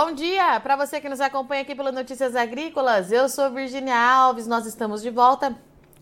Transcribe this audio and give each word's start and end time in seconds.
Bom 0.00 0.12
dia 0.12 0.60
para 0.60 0.76
você 0.76 1.00
que 1.00 1.08
nos 1.08 1.20
acompanha 1.20 1.62
aqui 1.62 1.74
pelo 1.74 1.90
Notícias 1.90 2.36
Agrícolas. 2.36 3.10
Eu 3.10 3.28
sou 3.28 3.50
Virginia 3.50 3.98
Alves, 3.98 4.46
nós 4.46 4.64
estamos 4.64 5.02
de 5.02 5.10
volta. 5.10 5.58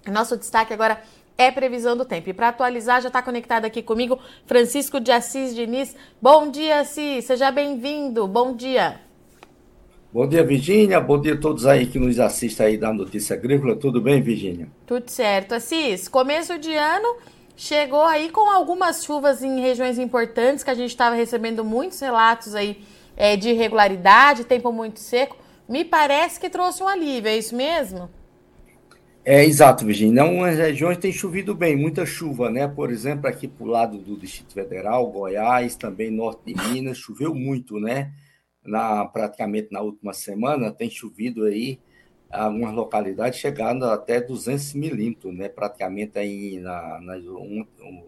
Nosso 0.06 0.36
destaque 0.36 0.74
agora 0.74 1.00
é 1.38 1.50
previsão 1.50 1.96
do 1.96 2.04
tempo. 2.04 2.28
E 2.28 2.34
para 2.34 2.48
atualizar, 2.48 3.00
já 3.00 3.08
está 3.08 3.22
conectado 3.22 3.64
aqui 3.64 3.82
comigo 3.82 4.18
Francisco 4.44 5.00
de 5.00 5.10
Assis 5.10 5.54
Diniz. 5.54 5.96
Bom 6.20 6.50
dia, 6.50 6.80
Assis, 6.80 7.24
seja 7.24 7.50
bem-vindo. 7.50 8.28
Bom 8.28 8.54
dia. 8.54 9.00
Bom 10.12 10.28
dia, 10.28 10.44
Virginia. 10.44 11.00
Bom 11.00 11.18
dia 11.18 11.32
a 11.32 11.40
todos 11.40 11.64
aí 11.64 11.86
que 11.86 11.98
nos 11.98 12.20
assistem 12.20 12.66
aí 12.66 12.76
da 12.76 12.92
Notícia 12.92 13.34
Agrícola. 13.34 13.76
Tudo 13.76 13.98
bem, 13.98 14.20
Virginia? 14.20 14.68
Tudo 14.86 15.08
certo. 15.08 15.54
Assis, 15.54 16.06
começo 16.06 16.58
de 16.58 16.74
ano 16.74 17.16
chegou 17.56 18.02
aí 18.02 18.28
com 18.28 18.50
algumas 18.50 19.02
chuvas 19.02 19.42
em 19.42 19.58
regiões 19.58 19.98
importantes 19.98 20.62
que 20.62 20.68
a 20.68 20.74
gente 20.74 20.90
estava 20.90 21.16
recebendo 21.16 21.64
muitos 21.64 21.98
relatos 21.98 22.54
aí 22.54 22.84
é, 23.16 23.36
de 23.36 23.50
irregularidade, 23.50 24.44
tempo 24.44 24.70
muito 24.70 25.00
seco, 25.00 25.36
me 25.68 25.84
parece 25.84 26.38
que 26.38 26.50
trouxe 26.50 26.82
um 26.82 26.88
alívio, 26.88 27.28
é 27.28 27.36
isso 27.36 27.56
mesmo? 27.56 28.08
É 29.24 29.44
exato, 29.44 29.84
Virginia. 29.84 30.22
Algumas 30.22 30.56
regiões 30.56 30.98
têm 30.98 31.12
chovido 31.12 31.52
bem, 31.52 31.74
muita 31.74 32.06
chuva, 32.06 32.48
né? 32.48 32.68
Por 32.68 32.92
exemplo, 32.92 33.26
aqui 33.26 33.48
para 33.48 33.66
o 33.66 33.68
lado 33.68 33.98
do 33.98 34.16
Distrito 34.16 34.54
Federal, 34.54 35.10
Goiás, 35.10 35.74
também 35.74 36.12
norte 36.12 36.54
de 36.54 36.68
Minas, 36.68 36.98
choveu 36.98 37.34
muito, 37.34 37.80
né? 37.80 38.12
Na, 38.64 39.04
praticamente 39.04 39.68
na 39.72 39.80
última 39.80 40.12
semana 40.12 40.70
tem 40.70 40.88
chovido 40.88 41.44
aí 41.44 41.80
algumas 42.30 42.72
localidades 42.72 43.38
chegando 43.40 43.84
até 43.86 44.20
200 44.20 44.74
milímetros, 44.74 45.34
né? 45.34 45.48
Praticamente 45.48 46.18
aí 46.20 46.60
na, 46.60 47.00
um, 47.00 47.66
um, 47.80 48.04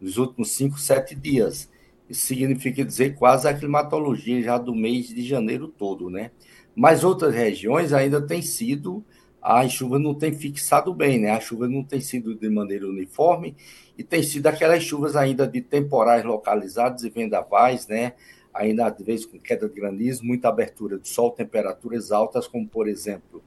nos 0.00 0.16
últimos 0.16 0.50
5, 0.52 0.78
7 0.78 1.14
dias. 1.14 1.70
Significa 2.10 2.84
dizer 2.84 3.16
quase 3.16 3.48
a 3.48 3.54
climatologia 3.54 4.40
já 4.42 4.58
do 4.58 4.74
mês 4.74 5.08
de 5.08 5.22
janeiro 5.26 5.66
todo, 5.66 6.08
né? 6.08 6.30
Mas 6.74 7.02
outras 7.02 7.34
regiões 7.34 7.92
ainda 7.92 8.20
têm 8.20 8.42
sido, 8.42 9.04
a 9.42 9.66
chuva 9.68 9.98
não 9.98 10.14
tem 10.14 10.32
fixado 10.32 10.94
bem, 10.94 11.18
né? 11.18 11.30
A 11.30 11.40
chuva 11.40 11.66
não 11.66 11.82
tem 11.82 12.00
sido 12.00 12.34
de 12.34 12.48
maneira 12.48 12.86
uniforme 12.86 13.56
e 13.96 14.04
tem 14.04 14.22
sido 14.22 14.46
aquelas 14.46 14.82
chuvas 14.84 15.16
ainda 15.16 15.48
de 15.48 15.60
temporais 15.60 16.24
localizados 16.24 17.02
e 17.02 17.10
vendavais, 17.10 17.88
né? 17.88 18.12
Ainda 18.54 18.86
às 18.86 18.98
vezes 19.04 19.26
com 19.26 19.38
queda 19.38 19.68
de 19.68 19.74
granizo, 19.74 20.24
muita 20.24 20.48
abertura 20.48 20.98
de 20.98 21.08
sol, 21.08 21.30
temperaturas 21.30 22.12
altas, 22.12 22.46
como 22.46 22.68
por 22.68 22.88
exemplo, 22.88 23.42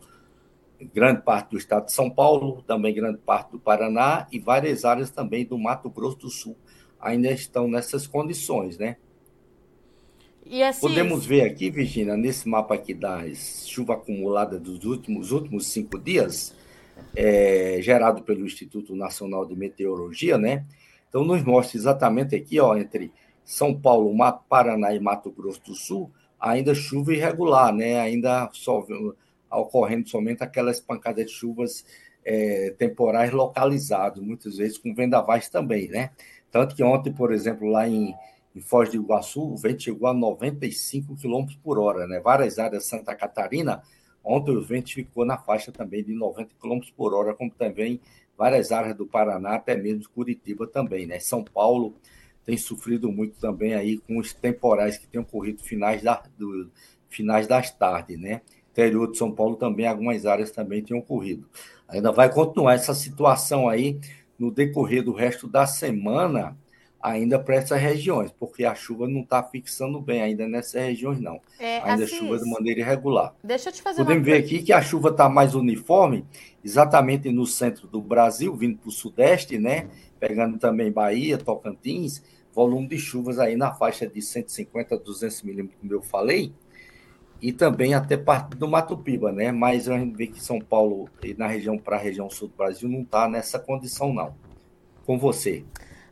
grande 0.93 1.21
parte 1.21 1.51
do 1.51 1.57
estado 1.57 1.85
de 1.85 1.93
São 1.93 2.09
Paulo, 2.09 2.61
também 2.63 2.93
grande 2.93 3.19
parte 3.19 3.51
do 3.51 3.59
Paraná 3.59 4.27
e 4.31 4.39
várias 4.39 4.85
áreas 4.85 5.09
também 5.09 5.45
do 5.45 5.57
Mato 5.57 5.89
Grosso 5.89 6.17
do 6.17 6.29
Sul 6.29 6.55
ainda 6.99 7.31
estão 7.31 7.67
nessas 7.67 8.05
condições, 8.05 8.77
né? 8.77 8.97
Assim, 10.67 10.81
Podemos 10.81 11.25
ver 11.25 11.43
aqui, 11.43 11.69
Virginia, 11.69 12.17
nesse 12.17 12.49
mapa 12.49 12.73
aqui 12.73 12.93
das 12.93 13.67
chuva 13.67 13.93
acumulada 13.93 14.59
dos 14.59 14.83
últimos, 14.83 15.31
últimos 15.31 15.67
cinco 15.67 15.99
dias, 15.99 16.55
é, 17.15 17.77
gerado 17.81 18.23
pelo 18.23 18.45
Instituto 18.45 18.95
Nacional 18.95 19.45
de 19.45 19.55
Meteorologia, 19.55 20.39
né? 20.39 20.65
Então, 21.07 21.23
nos 21.23 21.43
mostra 21.43 21.77
exatamente 21.77 22.35
aqui, 22.35 22.59
ó, 22.59 22.75
entre 22.75 23.11
São 23.45 23.79
Paulo, 23.79 24.15
Paraná 24.49 24.93
e 24.93 24.99
Mato 24.99 25.31
Grosso 25.31 25.61
do 25.63 25.75
Sul, 25.75 26.11
ainda 26.39 26.73
chuva 26.73 27.13
irregular, 27.13 27.71
né? 27.73 27.99
Ainda 27.99 28.49
só, 28.53 28.85
ocorrendo 29.51 30.09
somente 30.09 30.43
aquelas 30.43 30.79
pancadas 30.79 31.25
de 31.25 31.31
chuvas 31.31 31.85
é, 32.23 32.73
temporais 32.77 33.31
localizadas, 33.31 34.21
muitas 34.23 34.57
vezes 34.57 34.77
com 34.77 34.93
vendavais 34.93 35.49
também, 35.49 35.87
né? 35.87 36.11
Tanto 36.51 36.75
que 36.75 36.83
ontem, 36.83 37.13
por 37.13 37.31
exemplo, 37.31 37.69
lá 37.69 37.87
em, 37.87 38.15
em 38.55 38.61
Foz 38.61 38.89
do 38.89 38.95
Iguaçu, 38.95 39.41
o 39.41 39.55
vento 39.55 39.83
chegou 39.83 40.07
a 40.07 40.13
95 40.13 41.15
km 41.15 41.45
por 41.63 41.77
hora, 41.79 42.07
né? 42.07 42.19
Várias 42.19 42.57
áreas 42.59 42.83
de 42.83 42.89
Santa 42.89 43.15
Catarina, 43.15 43.83
ontem 44.23 44.55
o 44.55 44.61
vento 44.61 44.93
ficou 44.93 45.25
na 45.25 45.37
faixa 45.37 45.71
também 45.71 46.03
de 46.03 46.13
90 46.13 46.49
km 46.61 46.79
por 46.95 47.13
hora, 47.13 47.33
como 47.33 47.51
também 47.51 47.99
várias 48.37 48.71
áreas 48.71 48.95
do 48.95 49.05
Paraná, 49.05 49.55
até 49.55 49.75
mesmo 49.75 50.09
Curitiba 50.09 50.65
também, 50.65 51.05
né? 51.05 51.19
São 51.19 51.43
Paulo 51.43 51.93
tem 52.45 52.57
sofrido 52.57 53.11
muito 53.11 53.39
também 53.39 53.75
aí 53.75 53.97
com 53.99 54.17
os 54.17 54.33
temporais 54.33 54.97
que 54.97 55.05
têm 55.05 55.21
ocorrido 55.21 55.61
finais, 55.61 56.01
da, 56.01 56.23
do, 56.37 56.71
finais 57.09 57.47
das 57.47 57.69
tardes, 57.71 58.19
né? 58.19 58.41
Interior 58.71 59.11
de 59.11 59.17
São 59.17 59.31
Paulo 59.31 59.55
também, 59.55 59.85
algumas 59.85 60.25
áreas 60.25 60.51
também 60.51 60.81
têm 60.81 60.97
ocorrido. 60.97 61.47
Ainda 61.87 62.11
vai 62.11 62.31
continuar 62.31 62.75
essa 62.75 62.93
situação 62.93 63.67
aí 63.67 63.99
no 64.39 64.49
decorrer 64.49 65.03
do 65.03 65.11
resto 65.11 65.47
da 65.47 65.67
semana 65.67 66.57
ainda 67.01 67.39
para 67.39 67.55
essas 67.55 67.79
regiões, 67.79 68.31
porque 68.37 68.65
a 68.65 68.75
chuva 68.75 69.07
não 69.07 69.21
está 69.21 69.41
fixando 69.41 70.01
bem 70.01 70.21
ainda 70.21 70.47
nessas 70.47 70.81
regiões, 70.81 71.19
não. 71.19 71.39
É, 71.57 71.79
ainda 71.79 72.03
assim, 72.03 72.17
chuva 72.17 72.37
de 72.37 72.49
maneira 72.49 72.81
irregular. 72.81 73.33
Deixa 73.43 73.69
eu 73.69 73.73
te 73.73 73.81
fazer 73.81 74.03
Podemos 74.03 74.27
uma... 74.27 74.33
ver 74.33 74.43
aqui 74.43 74.61
que 74.61 74.73
a 74.73 74.81
chuva 74.81 75.09
está 75.09 75.29
mais 75.29 75.55
uniforme, 75.55 76.25
exatamente 76.63 77.31
no 77.31 77.45
centro 77.45 77.87
do 77.87 78.01
Brasil, 78.01 78.53
vindo 78.55 78.77
para 78.77 78.89
o 78.89 78.91
sudeste, 78.91 79.57
né? 79.57 79.87
Pegando 80.19 80.57
também 80.57 80.91
Bahia, 80.91 81.37
Tocantins, 81.37 82.21
volume 82.53 82.87
de 82.87 82.97
chuvas 82.97 83.39
aí 83.39 83.55
na 83.55 83.73
faixa 83.73 84.05
de 84.05 84.21
150 84.21 84.95
a 84.95 84.97
200 84.97 85.43
milímetros, 85.43 85.79
como 85.79 85.93
eu 85.93 86.01
falei, 86.01 86.51
e 87.41 87.53
também 87.53 87.93
até 87.93 88.17
parte 88.17 88.55
do 88.55 88.67
Mato 88.67 88.97
Piba, 88.97 89.31
né? 89.31 89.51
Mas 89.51 89.87
a 89.87 89.97
gente 89.97 90.15
vê 90.15 90.27
que 90.27 90.41
São 90.41 90.59
Paulo 90.59 91.09
e 91.23 91.33
na 91.33 91.47
região 91.47 91.77
para 91.77 91.95
a 91.95 91.99
região 91.99 92.29
sul 92.29 92.49
do 92.49 92.55
Brasil 92.55 92.89
não 92.89 93.01
está 93.01 93.27
nessa 93.27 93.57
condição, 93.57 94.13
não. 94.13 94.33
Com 95.05 95.17
você. 95.17 95.63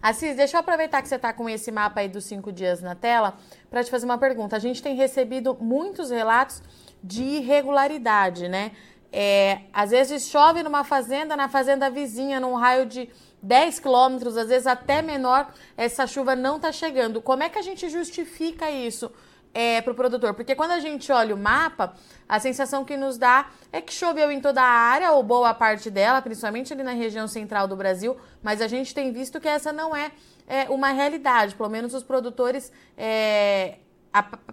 Assis, 0.02 0.36
deixa 0.36 0.58
eu 0.58 0.62
aproveitar 0.62 1.02
que 1.02 1.10
você 1.10 1.16
está 1.16 1.34
com 1.34 1.50
esse 1.50 1.72
mapa 1.72 2.00
aí 2.00 2.08
dos 2.08 2.24
cinco 2.26 2.52
dias 2.52 2.82
na 2.82 2.96
tela 2.96 3.38
para 3.70 3.84
te 3.84 3.92
fazer 3.92 4.06
uma 4.06 4.18
pergunta. 4.18 4.56
A 4.56 4.60
gente 4.60 4.82
tem 4.82 4.96
recebido 4.96 5.58
muitos 5.60 6.12
relatos 6.12 6.62
de 7.04 7.24
irregularidade, 7.24 8.48
né? 8.48 8.72
É, 9.12 9.62
às 9.74 9.92
vezes 9.92 10.28
chove 10.28 10.64
numa 10.64 10.84
fazenda, 10.84 11.36
na 11.36 11.50
fazenda 11.50 11.90
vizinha, 11.90 12.40
num 12.40 12.54
raio 12.54 12.86
de 12.86 13.10
10 13.42 13.80
quilômetros, 13.80 14.38
às 14.38 14.50
vezes 14.50 14.68
até 14.68 15.02
menor, 15.02 15.52
essa 15.76 16.06
chuva 16.06 16.36
não 16.36 16.58
está 16.58 16.72
chegando. 16.72 17.22
Como 17.22 17.44
é 17.44 17.50
que 17.50 17.58
a 17.58 17.62
gente 17.62 17.90
justifica 17.90 18.70
isso? 18.70 19.12
É, 19.54 19.82
para 19.82 19.92
o 19.92 19.96
produtor. 19.96 20.34
Porque 20.34 20.56
quando 20.56 20.72
a 20.72 20.80
gente 20.80 21.12
olha 21.12 21.34
o 21.34 21.38
mapa, 21.38 21.94
a 22.28 22.40
sensação 22.40 22.86
que 22.86 22.96
nos 22.96 23.18
dá 23.18 23.50
é 23.72 23.82
que 23.82 23.94
choveu 23.94 24.32
em 24.32 24.40
toda 24.40 24.62
a 24.62 24.66
área, 24.66 25.12
ou 25.12 25.24
boa 25.24 25.54
parte 25.54 25.90
dela, 25.90 26.22
principalmente 26.22 26.74
ali 26.74 26.84
na 26.84 26.92
região 26.92 27.28
central 27.28 27.68
do 27.68 27.76
Brasil, 27.76 28.18
mas 28.42 28.62
a 28.62 28.68
gente 28.68 28.94
tem 28.94 29.12
visto 29.12 29.40
que 29.40 29.48
essa 29.48 29.74
não 29.74 29.96
é, 29.96 30.12
é 30.48 30.70
uma 30.70 30.92
realidade. 30.92 31.56
Pelo 31.56 31.70
menos 31.70 31.94
os 31.94 32.04
produtores 32.04 32.72
é, 32.98 33.76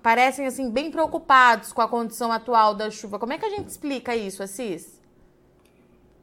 parecem 0.03 0.47
assim 0.47 0.71
bem 0.71 0.91
preocupados 0.91 1.73
com 1.73 1.83
a 1.83 1.89
condição 1.89 2.33
atual 2.33 2.75
da 2.75 2.91
chuva. 2.91 3.19
Como 3.19 3.33
é 3.33 3.39
que 3.39 3.47
a 3.47 3.51
gente 3.51 3.69
explica 3.69 4.15
isso, 4.17 4.43
Assis? 4.43 5.03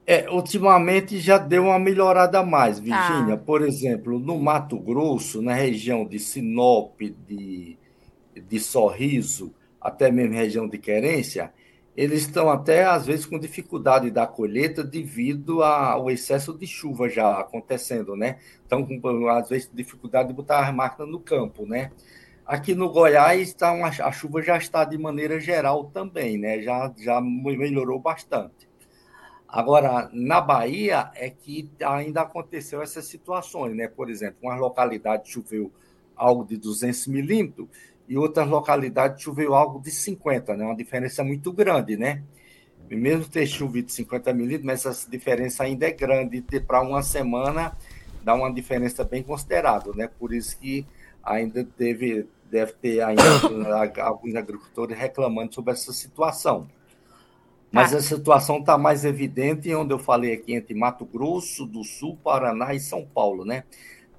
É, 0.06 0.30
ultimamente 0.30 1.20
já 1.20 1.38
deu 1.38 1.66
uma 1.66 1.80
melhorada 1.80 2.44
mais, 2.44 2.80
Virgínia. 2.80 3.38
Tá. 3.38 3.44
Por 3.46 3.62
exemplo, 3.62 4.20
no 4.20 4.40
Mato 4.40 4.78
Grosso, 4.78 5.42
na 5.42 5.54
região 5.54 6.06
de 6.06 6.20
Sinop, 6.20 7.00
de 7.00 7.78
de 8.36 8.60
sorriso, 8.60 9.54
até 9.80 10.12
mesmo 10.12 10.36
região 10.36 10.68
de 10.68 10.78
querência, 10.78 11.52
eles 11.96 12.22
estão 12.22 12.50
até, 12.50 12.86
às 12.86 13.06
vezes, 13.06 13.26
com 13.26 13.38
dificuldade 13.38 14.10
da 14.10 14.26
colheita 14.26 14.84
devido 14.84 15.62
ao 15.62 16.10
excesso 16.10 16.58
de 16.58 16.66
chuva 16.66 17.10
já 17.10 17.40
acontecendo, 17.40 18.16
né? 18.16 18.40
Estão 18.64 18.86
com, 18.86 19.28
às 19.28 19.50
vezes, 19.50 19.70
dificuldade 19.74 20.30
de 20.30 20.34
botar 20.34 20.66
as 20.66 20.74
máquinas 20.74 21.12
no 21.12 21.20
campo, 21.20 21.66
né? 21.66 21.92
Aqui 22.46 22.74
no 22.74 22.90
Goiás, 22.90 23.54
tá 23.54 23.72
uma, 23.72 23.88
a 23.88 24.12
chuva 24.12 24.42
já 24.42 24.58
está 24.58 24.86
de 24.86 24.98
maneira 24.98 25.40
geral 25.40 25.86
também, 25.86 26.38
né? 26.38 26.62
Já, 26.62 26.94
já 26.98 27.20
melhorou 27.22 28.00
bastante. 28.00 28.70
Agora, 29.48 30.10
na 30.14 30.40
Bahia 30.40 31.12
é 31.14 31.30
que 31.30 31.70
ainda 31.84 32.22
aconteceu 32.22 32.82
essas 32.82 33.06
situações, 33.06 33.76
né? 33.76 33.90
Por 33.90 34.10
exemplo, 34.10 34.38
uma 34.44 34.56
localidade 34.56 35.30
choveu 35.30 35.72
algo 36.16 36.46
de 36.46 36.56
200 36.56 37.08
milímetros, 37.08 37.68
e 38.12 38.18
outras 38.18 38.46
localidades 38.46 39.24
choveu 39.24 39.56
algo 39.56 39.80
de 39.80 39.90
50, 39.90 40.58
né? 40.58 40.66
Uma 40.66 40.76
diferença 40.76 41.24
muito 41.24 41.50
grande, 41.50 41.96
né? 41.96 42.22
E 42.90 42.94
mesmo 42.94 43.24
ter 43.24 43.48
chovido 43.48 43.90
50 43.90 44.34
milímetros, 44.34 44.86
essa 44.86 45.10
diferença 45.10 45.64
ainda 45.64 45.88
é 45.88 45.92
grande. 45.92 46.44
Para 46.68 46.82
uma 46.82 47.02
semana, 47.04 47.72
dá 48.22 48.36
uma 48.36 48.54
diferença 48.54 49.06
bem 49.06 49.24
considerável, 49.24 49.96
né? 49.96 50.10
Por 50.20 50.34
isso 50.34 50.60
que 50.60 50.86
ainda 51.24 51.66
deve, 51.78 52.28
deve 52.52 52.74
ter 52.74 53.02
ainda 53.02 53.24
alguns 54.04 54.36
agricultores 54.36 54.98
reclamando 54.98 55.56
sobre 55.56 55.72
essa 55.72 55.94
situação. 55.94 56.68
Mas 57.72 57.94
ah. 57.94 58.00
a 58.00 58.02
situação 58.02 58.60
está 58.60 58.78
mais 58.78 59.06
evidente 59.06 59.74
onde 59.74 59.94
eu 59.94 60.00
falei 60.00 60.34
aqui 60.34 60.54
entre 60.54 60.76
Mato 60.76 61.06
Grosso 61.06 61.66
do 61.66 61.82
Sul, 61.86 62.20
Paraná 62.22 62.74
e 62.74 62.80
São 62.82 63.06
Paulo, 63.06 63.46
né? 63.46 63.64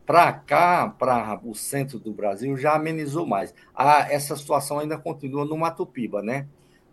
Para 0.05 0.33
cá, 0.33 0.89
para 0.89 1.41
o 1.45 1.55
centro 1.55 1.99
do 1.99 2.13
Brasil, 2.13 2.57
já 2.57 2.75
amenizou 2.75 3.27
mais. 3.27 3.55
Ah, 3.75 4.07
essa 4.11 4.37
situação 4.37 4.81
ainda 4.81 4.99
continua 4.99 5.45
no 5.45 5.57
Mato 5.57 5.87
Piba, 5.87 6.21
né? 6.21 6.47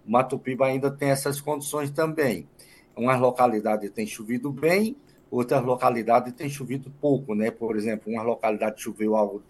O 0.06 0.12
Mato 0.12 0.38
Piba 0.38 0.68
ainda 0.68 0.92
tem 0.92 1.10
essas 1.10 1.42
condições 1.42 1.90
também. 1.90 2.48
Umas 2.96 3.20
localidades 3.20 3.90
têm 3.92 4.06
chovido 4.06 4.52
bem, 4.52 4.96
outras 5.32 5.64
localidades 5.64 6.34
têm 6.34 6.50
chovido 6.50 6.92
pouco, 7.02 7.34
né? 7.34 7.50
Por 7.50 7.76
exemplo, 7.76 8.12
uma 8.12 8.22
localidade 8.22 8.82
choveu 8.82 9.16
algo 9.16 9.44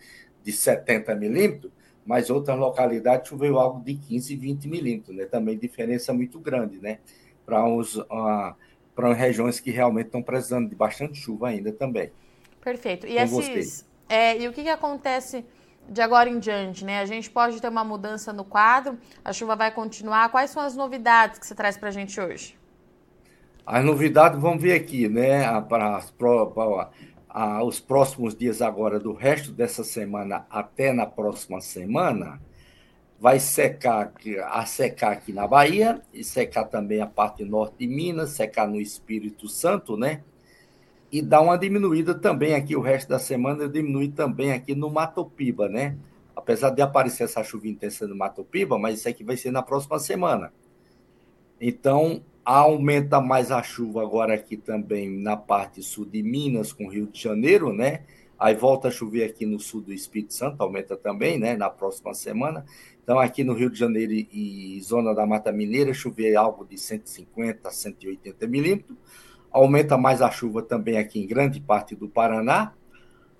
de 0.44 0.52
70 0.52 1.16
milímetros, 1.16 1.72
mas 2.06 2.30
outras 2.30 2.58
localidades 2.58 3.30
choveu 3.30 3.60
algo 3.60 3.84
de 3.84 3.96
15, 3.96 4.36
20 4.36 4.68
milímetros, 4.68 5.16
né? 5.16 5.26
Também 5.26 5.58
diferença 5.58 6.14
muito 6.14 6.40
grande, 6.40 6.80
né? 6.80 7.00
Para 7.46 7.68
os 7.68 7.98
uh, 7.98 8.56
para 8.96 9.14
regiões 9.14 9.60
que 9.60 9.72
realmente 9.72 10.08
estão 10.08 10.22
precisando 10.22 10.70
de 10.70 10.76
bastante 10.76 11.18
chuva 11.18 11.50
ainda 11.50 11.72
também. 11.72 12.12
Perfeito. 12.62 13.08
E 13.08 13.18
esses, 13.18 13.86
é, 14.08 14.38
e 14.38 14.48
o 14.48 14.54
que, 14.54 14.64
que 14.64 14.70
acontece 14.70 15.46
de 15.88 16.02
agora 16.02 16.30
em 16.30 16.40
diante, 16.40 16.86
né? 16.86 17.00
A 17.00 17.06
gente 17.06 17.30
pode 17.30 17.60
ter 17.60 17.68
uma 17.68 17.84
mudança 17.84 18.32
no 18.32 18.44
quadro, 18.44 18.98
a 19.24 19.34
chuva 19.34 19.56
vai 19.56 19.72
continuar. 19.72 20.30
Quais 20.30 20.52
são 20.52 20.62
as 20.62 20.76
novidades 20.76 21.40
que 21.40 21.48
você 21.48 21.56
traz 21.56 21.78
para 21.78 21.90
a 21.90 21.92
gente 21.92 22.20
hoje? 22.20 22.58
As 23.66 23.84
novidades 23.84 24.40
vamos 24.40 24.62
ver 24.62 24.74
aqui, 24.74 25.08
né? 25.08 25.44
Para, 25.62 26.04
para 26.18 27.64
os 27.64 27.80
próximos 27.80 28.36
dias 28.36 28.62
agora, 28.62 29.00
do 29.00 29.14
resto 29.14 29.52
dessa 29.52 29.84
semana 29.84 30.46
até 30.50 30.92
na 30.92 31.06
próxima 31.06 31.62
semana, 31.62 32.40
vai 33.20 33.40
secar, 33.40 34.12
a 34.48 34.66
secar 34.66 35.12
aqui 35.12 35.34
na 35.34 35.48
Bahia 35.48 36.02
e 36.14 36.24
secar 36.24 36.66
também 36.66 37.02
a 37.02 37.08
parte 37.08 37.44
norte 37.44 37.76
de 37.80 37.88
Minas, 37.88 38.32
secar 38.32 38.68
no 38.68 38.80
Espírito 38.80 39.48
Santo, 39.48 39.98
né? 39.98 40.22
E 41.12 41.22
dá 41.22 41.42
uma 41.42 41.58
diminuída 41.58 42.14
também 42.14 42.54
aqui, 42.54 42.76
o 42.76 42.82
resto 42.82 43.10
da 43.10 43.20
semana 43.20 43.68
diminui 43.68 44.10
também 44.10 44.52
aqui 44.52 44.76
no 44.76 44.90
Matopiba, 44.90 45.68
né? 45.68 45.98
Apesar 46.36 46.70
de 46.70 46.82
aparecer 46.82 47.24
essa 47.24 47.44
chuva 47.44 47.68
intensa 47.68 48.08
no 48.08 48.16
Matopiba, 48.16 48.78
mas 48.78 49.00
isso 49.00 49.10
aqui 49.10 49.24
vai 49.24 49.36
ser 49.36 49.52
na 49.52 49.64
próxima 49.64 49.98
semana. 50.00 50.54
Então, 51.60 52.22
aumenta 52.46 53.20
mais 53.20 53.52
a 53.52 53.62
chuva 53.62 54.02
agora 54.02 54.34
aqui 54.36 54.56
também 54.56 55.10
na 55.10 55.36
parte 55.36 55.82
sul 55.82 56.06
de 56.06 56.22
Minas, 56.22 56.72
com 56.72 56.88
Rio 56.88 57.08
de 57.08 57.22
Janeiro, 57.22 57.74
né? 57.74 58.04
Aí 58.38 58.56
volta 58.56 58.88
a 58.88 58.92
chover 58.92 59.26
aqui 59.26 59.46
no 59.46 59.60
sul 59.60 59.82
do 59.82 59.92
Espírito 59.92 60.34
Santo, 60.34 60.62
aumenta 60.62 60.96
também, 60.96 61.38
né? 61.38 61.58
Na 61.58 61.70
próxima 61.70 62.14
semana. 62.14 62.66
Então, 63.04 63.20
aqui 63.20 63.44
no 63.44 63.54
Rio 63.54 63.70
de 63.70 63.78
Janeiro 63.78 64.14
e 64.14 64.80
zona 64.84 65.14
da 65.14 65.26
Mata 65.26 65.52
Mineira, 65.52 65.94
chover 65.94 66.36
algo 66.36 66.64
de 66.64 66.78
150 66.78 67.68
a 67.68 67.72
180 67.72 68.48
milímetros 68.48 68.96
Aumenta 69.52 69.98
mais 69.98 70.22
a 70.22 70.30
chuva 70.30 70.62
também 70.62 70.98
aqui 70.98 71.20
em 71.20 71.28
grande 71.28 71.60
parte 71.60 71.96
do 71.96 72.08
Paraná, 72.08 72.74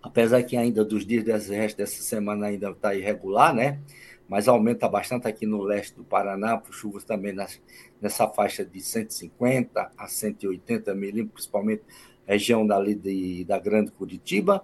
apesar 0.02 0.42
que 0.44 0.58
ainda 0.58 0.84
dos 0.84 1.06
dias 1.06 1.24
desse 1.24 1.78
dessa 1.78 2.02
semana 2.02 2.48
ainda 2.48 2.72
está 2.72 2.96
irregular, 2.96 3.54
né? 3.54 3.80
Mas 4.28 4.48
aumenta 4.48 4.88
bastante 4.88 5.28
aqui 5.28 5.46
no 5.46 5.62
leste 5.62 5.96
do 5.96 6.04
Paraná, 6.04 6.58
por 6.58 6.74
chuvas 6.74 7.04
também 7.04 7.34
nas, 7.34 7.60
nessa 8.02 8.28
faixa 8.28 8.64
de 8.64 8.80
150 8.80 9.92
a 9.98 10.08
180 10.08 10.94
milímetros, 10.94 11.34
principalmente 11.34 11.84
região 12.28 12.66
dali 12.66 12.94
de, 12.94 13.44
da 13.46 13.58
Grande 13.58 13.92
Curitiba, 13.92 14.64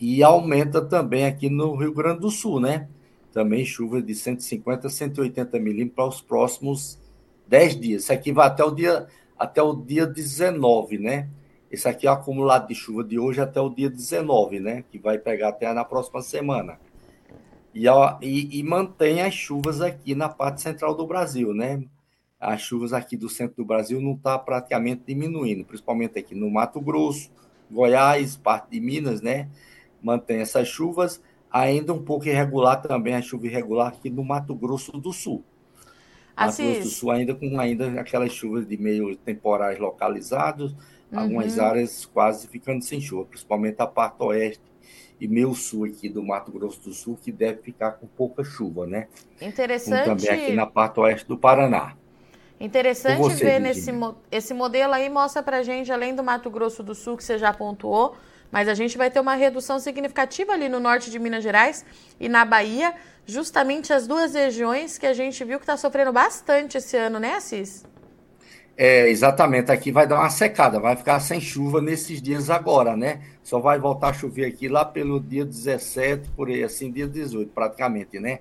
e 0.00 0.22
aumenta 0.22 0.80
também 0.82 1.26
aqui 1.26 1.48
no 1.48 1.76
Rio 1.76 1.94
Grande 1.94 2.20
do 2.20 2.30
Sul, 2.30 2.60
né? 2.60 2.88
Também 3.32 3.64
chuva 3.64 4.02
de 4.02 4.14
150 4.14 4.86
a 4.86 4.90
180 4.90 5.58
milímetros 5.58 5.94
para 5.94 6.08
os 6.08 6.20
próximos 6.20 6.98
10 7.46 7.80
dias. 7.80 8.02
Isso 8.02 8.12
aqui 8.12 8.32
vai 8.32 8.46
até 8.46 8.64
o 8.64 8.70
dia 8.70 9.06
até 9.38 9.62
o 9.62 9.74
dia 9.74 10.06
19, 10.06 10.98
né? 10.98 11.28
Esse 11.70 11.88
aqui 11.88 12.06
é 12.06 12.10
o 12.10 12.14
acumulado 12.14 12.68
de 12.68 12.74
chuva 12.74 13.02
de 13.02 13.18
hoje 13.18 13.40
até 13.40 13.60
o 13.60 13.68
dia 13.68 13.90
19, 13.90 14.60
né? 14.60 14.84
Que 14.90 14.98
vai 14.98 15.18
pegar 15.18 15.48
até 15.48 15.72
na 15.72 15.84
próxima 15.84 16.22
semana. 16.22 16.78
E, 17.74 17.86
e, 18.22 18.58
e 18.60 18.62
mantém 18.62 19.22
as 19.22 19.34
chuvas 19.34 19.80
aqui 19.80 20.14
na 20.14 20.28
parte 20.28 20.62
central 20.62 20.94
do 20.94 21.06
Brasil, 21.06 21.52
né? 21.52 21.82
As 22.38 22.60
chuvas 22.60 22.92
aqui 22.92 23.16
do 23.16 23.28
centro 23.28 23.56
do 23.56 23.64
Brasil 23.64 24.00
não 24.00 24.12
está 24.12 24.38
praticamente 24.38 25.02
diminuindo, 25.06 25.64
principalmente 25.64 26.18
aqui 26.18 26.34
no 26.34 26.50
Mato 26.50 26.80
Grosso, 26.80 27.30
Goiás, 27.70 28.36
parte 28.36 28.70
de 28.70 28.80
Minas, 28.80 29.20
né? 29.20 29.48
Mantém 30.02 30.40
essas 30.40 30.68
chuvas. 30.68 31.20
Ainda 31.50 31.92
um 31.92 32.02
pouco 32.02 32.26
irregular 32.28 32.82
também 32.82 33.14
a 33.14 33.22
chuva 33.22 33.46
irregular 33.46 33.88
aqui 33.88 34.10
no 34.10 34.22
Mato 34.22 34.54
Grosso 34.54 34.92
do 34.92 35.12
Sul. 35.12 35.42
Mato 36.36 36.56
Grosso 36.56 36.80
do 36.80 36.88
Sul 36.88 37.10
ainda 37.10 37.34
com 37.34 37.58
ainda 37.58 38.00
aquelas 38.00 38.32
chuvas 38.32 38.66
de 38.66 38.76
meio 38.76 39.16
temporais 39.16 39.78
localizados, 39.78 40.72
uhum. 41.12 41.18
algumas 41.18 41.58
áreas 41.58 42.04
quase 42.06 42.48
ficando 42.48 42.82
sem 42.82 43.00
chuva, 43.00 43.24
principalmente 43.24 43.80
a 43.80 43.86
parte 43.86 44.22
oeste 44.22 44.62
e 45.20 45.28
meio 45.28 45.54
sul 45.54 45.84
aqui 45.84 46.08
do 46.08 46.22
Mato 46.22 46.50
Grosso 46.50 46.80
do 46.82 46.92
Sul, 46.92 47.16
que 47.22 47.30
deve 47.30 47.62
ficar 47.62 47.92
com 47.92 48.06
pouca 48.06 48.42
chuva, 48.42 48.86
né? 48.86 49.06
Interessante. 49.40 50.04
Como 50.04 50.16
também 50.16 50.44
aqui 50.44 50.52
na 50.52 50.66
parte 50.66 51.00
oeste 51.00 51.26
do 51.26 51.38
Paraná. 51.38 51.94
Interessante 52.58 53.18
você, 53.18 53.44
ver 53.44 53.58
nesse 53.60 53.90
esse 54.30 54.54
modelo 54.54 54.94
aí 54.94 55.08
mostra 55.08 55.42
para 55.42 55.62
gente, 55.62 55.90
além 55.92 56.14
do 56.14 56.22
Mato 56.22 56.48
Grosso 56.50 56.82
do 56.82 56.94
Sul 56.94 57.16
que 57.16 57.24
você 57.24 57.36
já 57.36 57.52
pontuou, 57.52 58.16
mas 58.54 58.68
a 58.68 58.74
gente 58.74 58.96
vai 58.96 59.10
ter 59.10 59.18
uma 59.18 59.34
redução 59.34 59.80
significativa 59.80 60.52
ali 60.52 60.68
no 60.68 60.78
norte 60.78 61.10
de 61.10 61.18
Minas 61.18 61.42
Gerais 61.42 61.84
e 62.20 62.28
na 62.28 62.44
Bahia 62.44 62.94
justamente 63.26 63.92
as 63.92 64.06
duas 64.06 64.34
regiões 64.34 64.96
que 64.96 65.06
a 65.06 65.12
gente 65.12 65.42
viu 65.44 65.58
que 65.58 65.64
está 65.64 65.76
sofrendo 65.76 66.12
bastante 66.12 66.78
esse 66.78 66.96
ano, 66.96 67.18
né, 67.18 67.34
Assis? 67.34 67.84
É, 68.76 69.08
exatamente. 69.08 69.72
Aqui 69.72 69.90
vai 69.90 70.06
dar 70.06 70.20
uma 70.20 70.30
secada, 70.30 70.78
vai 70.78 70.94
ficar 70.94 71.18
sem 71.18 71.40
chuva 71.40 71.80
nesses 71.80 72.22
dias 72.22 72.48
agora, 72.48 72.96
né? 72.96 73.22
Só 73.42 73.58
vai 73.58 73.76
voltar 73.76 74.10
a 74.10 74.12
chover 74.12 74.46
aqui 74.46 74.68
lá 74.68 74.84
pelo 74.84 75.18
dia 75.18 75.44
17, 75.44 76.30
por 76.30 76.46
aí, 76.46 76.62
assim, 76.62 76.92
dia 76.92 77.08
18, 77.08 77.50
praticamente, 77.52 78.20
né? 78.20 78.38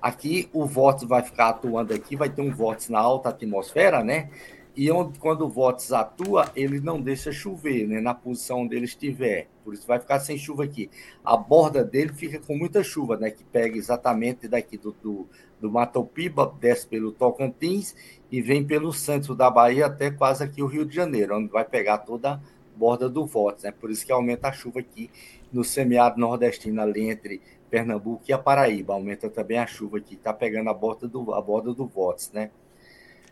Aqui 0.00 0.46
o 0.52 0.66
vórtice 0.66 1.06
vai 1.06 1.22
ficar 1.22 1.48
atuando 1.48 1.94
aqui, 1.94 2.16
vai 2.16 2.28
ter 2.28 2.42
um 2.42 2.50
vórtice 2.50 2.92
na 2.92 2.98
alta 2.98 3.30
atmosfera, 3.30 4.04
né? 4.04 4.28
E 4.76 4.90
onde, 4.90 5.20
quando 5.20 5.42
o 5.42 5.48
vórtice 5.48 5.94
atua, 5.94 6.50
ele 6.56 6.80
não 6.80 7.00
deixa 7.00 7.30
chover, 7.30 7.86
né? 7.86 8.00
Na 8.00 8.12
posição 8.12 8.62
onde 8.62 8.74
ele 8.74 8.86
estiver. 8.86 9.46
Por 9.62 9.72
isso 9.72 9.86
vai 9.86 10.00
ficar 10.00 10.18
sem 10.18 10.36
chuva 10.36 10.64
aqui. 10.64 10.90
A 11.24 11.36
borda 11.36 11.84
dele 11.84 12.12
fica 12.12 12.40
com 12.40 12.56
muita 12.56 12.82
chuva, 12.82 13.16
né? 13.16 13.30
Que 13.30 13.44
pega 13.44 13.76
exatamente 13.76 14.48
daqui 14.48 14.76
do, 14.76 14.92
do, 15.00 15.28
do 15.60 15.70
Matopiba, 15.70 16.52
desce 16.60 16.88
pelo 16.88 17.12
Tocantins 17.12 17.94
e 18.32 18.42
vem 18.42 18.64
pelo 18.64 18.92
centro 18.92 19.32
da 19.34 19.48
Bahia 19.48 19.86
até 19.86 20.10
quase 20.10 20.42
aqui 20.42 20.60
o 20.60 20.66
Rio 20.66 20.84
de 20.84 20.94
Janeiro, 20.94 21.38
onde 21.38 21.48
vai 21.48 21.64
pegar 21.64 21.98
toda 21.98 22.32
a 22.32 22.40
borda 22.76 23.08
do 23.08 23.24
vórtice, 23.24 23.66
né? 23.66 23.72
Por 23.72 23.92
isso 23.92 24.04
que 24.04 24.10
aumenta 24.10 24.48
a 24.48 24.52
chuva 24.52 24.80
aqui 24.80 25.08
no 25.52 25.62
semiárido 25.62 26.20
nordestino, 26.20 26.82
ali 26.82 27.08
entre 27.08 27.40
Pernambuco 27.70 28.24
e 28.28 28.32
a 28.32 28.38
Paraíba. 28.38 28.94
Aumenta 28.94 29.30
também 29.30 29.58
a 29.58 29.66
chuva 29.68 29.98
aqui, 29.98 30.14
está 30.14 30.32
pegando 30.32 30.68
a 30.68 30.74
borda 30.74 31.06
do, 31.06 31.32
a 31.32 31.40
borda 31.40 31.72
do 31.72 31.86
vórtice, 31.86 32.34
né? 32.34 32.50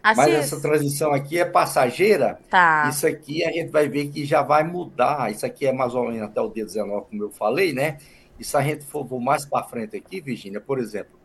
Assis. 0.02 0.16
Mas 0.16 0.34
essa 0.34 0.60
transição 0.60 1.12
aqui 1.12 1.38
é 1.38 1.44
passageira. 1.44 2.40
Tá. 2.50 2.88
Isso 2.90 3.06
aqui 3.06 3.44
a 3.44 3.52
gente 3.52 3.70
vai 3.70 3.88
ver 3.88 4.08
que 4.08 4.24
já 4.24 4.42
vai 4.42 4.64
mudar. 4.64 5.30
Isso 5.30 5.46
aqui 5.46 5.66
é 5.66 5.72
mais 5.72 5.94
ou 5.94 6.08
menos 6.08 6.22
até 6.22 6.40
o 6.40 6.48
dia 6.48 6.64
19, 6.64 7.06
como 7.08 7.22
eu 7.22 7.30
falei, 7.30 7.72
né? 7.72 7.98
E 8.38 8.44
se 8.44 8.56
a 8.56 8.62
gente 8.62 8.84
for, 8.84 9.06
for 9.06 9.20
mais 9.20 9.44
para 9.44 9.62
frente 9.62 9.96
aqui, 9.96 10.20
Virginia, 10.20 10.60
por 10.60 10.80
exemplo, 10.80 11.18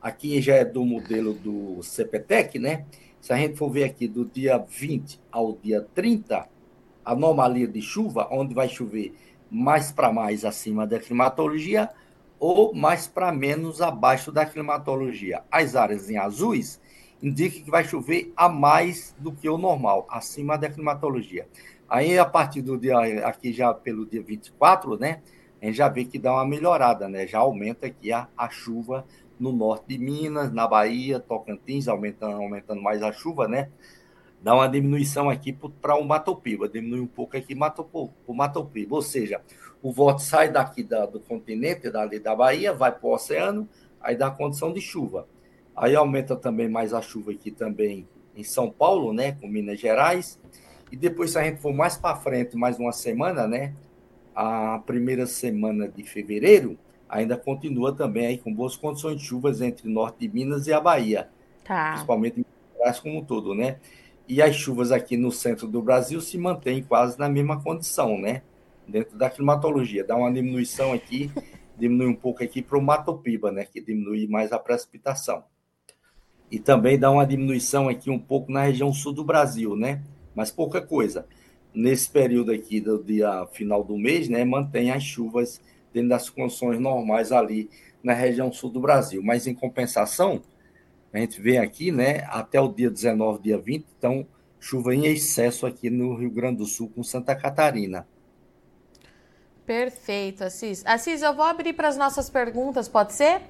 aqui 0.00 0.40
já 0.40 0.54
é 0.54 0.64
do 0.64 0.84
modelo 0.84 1.34
do 1.34 1.82
CPTEC, 1.82 2.58
né? 2.58 2.86
Se 3.20 3.32
a 3.32 3.36
gente 3.36 3.56
for 3.56 3.70
ver 3.70 3.84
aqui 3.84 4.08
do 4.08 4.24
dia 4.24 4.56
20 4.58 5.20
ao 5.30 5.52
dia 5.52 5.86
30, 5.94 6.48
anomalia 7.04 7.68
de 7.68 7.82
chuva, 7.82 8.28
onde 8.30 8.54
vai 8.54 8.68
chover 8.68 9.14
mais 9.50 9.92
para 9.92 10.10
mais 10.10 10.44
acima 10.44 10.86
da 10.86 10.98
climatologia 10.98 11.90
ou 12.40 12.74
mais 12.74 13.06
para 13.06 13.30
menos 13.30 13.82
abaixo 13.82 14.32
da 14.32 14.46
climatologia. 14.46 15.42
As 15.50 15.76
áreas 15.76 16.08
em 16.08 16.16
azuis 16.16 16.80
indica 17.22 17.60
que 17.60 17.70
vai 17.70 17.84
chover 17.84 18.32
a 18.36 18.48
mais 18.48 19.14
do 19.18 19.32
que 19.32 19.48
o 19.48 19.56
normal, 19.56 20.06
acima 20.10 20.58
da 20.58 20.68
climatologia. 20.68 21.46
Aí, 21.88 22.18
a 22.18 22.24
partir 22.24 22.62
do 22.62 22.76
dia, 22.76 22.98
aqui 23.26 23.52
já 23.52 23.72
pelo 23.72 24.04
dia 24.04 24.22
24, 24.22 24.98
né, 24.98 25.22
a 25.60 25.66
gente 25.66 25.76
já 25.76 25.88
vê 25.88 26.04
que 26.04 26.18
dá 26.18 26.32
uma 26.32 26.44
melhorada, 26.44 27.08
né, 27.08 27.26
já 27.26 27.38
aumenta 27.38 27.86
aqui 27.86 28.12
a, 28.12 28.28
a 28.36 28.48
chuva 28.48 29.06
no 29.38 29.52
norte 29.52 29.84
de 29.88 29.98
Minas, 29.98 30.52
na 30.52 30.66
Bahia, 30.66 31.20
Tocantins, 31.20 31.86
aumentando, 31.86 32.36
aumentando 32.36 32.82
mais 32.82 33.02
a 33.02 33.12
chuva, 33.12 33.46
né, 33.46 33.68
dá 34.42 34.54
uma 34.54 34.68
diminuição 34.68 35.30
aqui 35.30 35.52
para 35.52 35.94
o 35.94 36.04
Matopiba, 36.04 36.68
diminui 36.68 37.00
um 37.00 37.06
pouco 37.06 37.36
aqui 37.36 37.54
o 38.26 38.34
Matopiba, 38.34 38.96
ou 38.96 39.02
seja, 39.02 39.40
o 39.80 39.92
vórtice 39.92 40.28
sai 40.28 40.50
daqui 40.50 40.82
da, 40.82 41.06
do 41.06 41.20
continente, 41.20 41.90
dali 41.90 42.18
da 42.18 42.34
Bahia, 42.34 42.72
vai 42.72 42.90
para 42.90 43.06
o 43.06 43.12
oceano, 43.14 43.68
aí 44.00 44.16
dá 44.16 44.30
condição 44.30 44.72
de 44.72 44.80
chuva. 44.80 45.26
Aí 45.76 45.96
aumenta 45.96 46.36
também 46.36 46.68
mais 46.68 46.92
a 46.92 47.00
chuva 47.00 47.32
aqui 47.32 47.50
também 47.50 48.06
em 48.36 48.44
São 48.44 48.70
Paulo, 48.70 49.12
né, 49.12 49.32
com 49.32 49.48
Minas 49.48 49.80
Gerais. 49.80 50.38
E 50.90 50.96
depois, 50.96 51.30
se 51.32 51.38
a 51.38 51.44
gente 51.44 51.60
for 51.60 51.72
mais 51.72 51.96
para 51.96 52.16
frente, 52.16 52.56
mais 52.56 52.78
uma 52.78 52.92
semana, 52.92 53.46
né, 53.46 53.74
a 54.34 54.78
primeira 54.84 55.26
semana 55.26 55.88
de 55.88 56.02
fevereiro, 56.04 56.78
ainda 57.08 57.36
continua 57.36 57.94
também 57.94 58.26
aí 58.26 58.38
com 58.38 58.52
boas 58.52 58.76
condições 58.76 59.16
de 59.16 59.24
chuvas 59.24 59.60
entre 59.60 59.88
norte 59.88 60.20
de 60.20 60.34
Minas 60.34 60.66
e 60.66 60.72
a 60.72 60.80
Bahia. 60.80 61.28
Tá. 61.64 61.92
Principalmente 61.92 62.40
em 62.40 62.44
Minas 62.44 62.78
Gerais 62.78 63.00
como 63.00 63.18
um 63.18 63.24
todo, 63.24 63.54
né? 63.54 63.78
E 64.28 64.40
as 64.40 64.54
chuvas 64.54 64.92
aqui 64.92 65.16
no 65.16 65.30
centro 65.30 65.66
do 65.66 65.82
Brasil 65.82 66.20
se 66.20 66.38
mantêm 66.38 66.82
quase 66.82 67.18
na 67.18 67.28
mesma 67.28 67.62
condição, 67.62 68.18
né? 68.18 68.42
Dentro 68.86 69.16
da 69.16 69.28
climatologia. 69.28 70.04
Dá 70.04 70.16
uma 70.16 70.32
diminuição 70.32 70.92
aqui, 70.92 71.30
diminui 71.76 72.06
um 72.08 72.14
pouco 72.14 72.42
aqui 72.42 72.62
para 72.62 72.78
o 72.78 72.82
Matopiba, 72.82 73.50
né? 73.50 73.64
Que 73.64 73.80
diminui 73.80 74.26
mais 74.26 74.52
a 74.52 74.58
precipitação 74.58 75.44
e 76.52 76.58
também 76.58 76.98
dá 76.98 77.10
uma 77.10 77.26
diminuição 77.26 77.88
aqui 77.88 78.10
um 78.10 78.18
pouco 78.18 78.52
na 78.52 78.64
região 78.64 78.92
sul 78.92 79.14
do 79.14 79.24
Brasil, 79.24 79.74
né? 79.74 80.02
Mas 80.34 80.50
pouca 80.50 80.82
coisa. 80.82 81.26
Nesse 81.74 82.10
período 82.10 82.52
aqui 82.52 82.78
do 82.78 83.02
dia 83.02 83.46
final 83.52 83.82
do 83.82 83.96
mês, 83.96 84.28
né, 84.28 84.44
mantém 84.44 84.90
as 84.90 85.02
chuvas 85.02 85.62
dentro 85.94 86.10
das 86.10 86.28
condições 86.28 86.78
normais 86.78 87.32
ali 87.32 87.70
na 88.02 88.12
região 88.12 88.52
sul 88.52 88.68
do 88.68 88.80
Brasil. 88.80 89.22
Mas, 89.22 89.46
em 89.46 89.54
compensação, 89.54 90.42
a 91.10 91.18
gente 91.20 91.40
vê 91.40 91.56
aqui, 91.56 91.90
né, 91.90 92.24
até 92.28 92.60
o 92.60 92.68
dia 92.68 92.90
19, 92.90 93.42
dia 93.42 93.56
20, 93.56 93.86
então, 93.96 94.26
chuva 94.60 94.94
em 94.94 95.06
excesso 95.06 95.64
aqui 95.64 95.88
no 95.88 96.14
Rio 96.14 96.30
Grande 96.30 96.58
do 96.58 96.66
Sul 96.66 96.92
com 96.94 97.02
Santa 97.02 97.34
Catarina. 97.34 98.06
Perfeito, 99.64 100.44
Assis. 100.44 100.84
Assis, 100.84 101.22
eu 101.22 101.34
vou 101.34 101.46
abrir 101.46 101.72
para 101.72 101.88
as 101.88 101.96
nossas 101.96 102.28
perguntas, 102.28 102.88
pode 102.88 103.14
ser? 103.14 103.40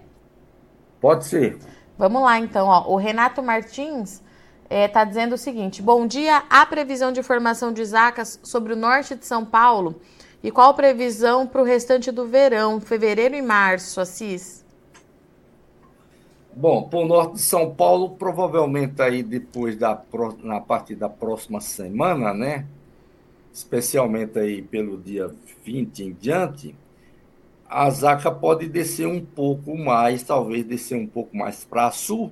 Pode 1.00 1.24
ser. 1.24 1.58
Vamos 1.98 2.22
lá, 2.22 2.38
então. 2.38 2.68
Ó. 2.68 2.92
O 2.92 2.96
Renato 2.96 3.42
Martins 3.42 4.22
está 4.64 4.74
é, 4.74 4.88
tá 4.88 5.04
dizendo 5.04 5.34
o 5.34 5.38
seguinte: 5.38 5.82
Bom 5.82 6.06
dia. 6.06 6.42
Há 6.48 6.64
previsão 6.66 7.12
de 7.12 7.22
formação 7.22 7.72
de 7.72 7.84
zacas 7.84 8.40
sobre 8.42 8.72
o 8.72 8.76
norte 8.76 9.14
de 9.14 9.26
São 9.26 9.44
Paulo? 9.44 10.00
E 10.42 10.50
qual 10.50 10.70
a 10.70 10.74
previsão 10.74 11.46
para 11.46 11.60
o 11.60 11.64
restante 11.64 12.10
do 12.10 12.26
verão, 12.26 12.80
fevereiro 12.80 13.36
e 13.36 13.42
março, 13.42 14.00
Assis? 14.00 14.62
Bom, 16.54 16.82
para 16.82 16.98
o 16.98 17.06
norte 17.06 17.34
de 17.34 17.40
São 17.40 17.72
Paulo, 17.72 18.10
provavelmente 18.10 19.00
aí 19.00 19.22
depois 19.22 19.76
da 19.76 20.02
na 20.42 20.60
parte 20.60 20.94
da 20.94 21.08
próxima 21.08 21.60
semana, 21.60 22.34
né? 22.34 22.66
Especialmente 23.52 24.38
aí 24.38 24.60
pelo 24.60 24.98
dia 24.98 25.30
20 25.64 26.04
em 26.04 26.12
diante, 26.12 26.74
a 27.72 27.88
Zaca 27.88 28.30
pode 28.30 28.68
descer 28.68 29.06
um 29.06 29.24
pouco 29.24 29.76
mais, 29.78 30.22
talvez 30.22 30.62
descer 30.62 30.94
um 30.94 31.06
pouco 31.06 31.34
mais 31.34 31.64
para 31.64 31.90
sul 31.90 32.30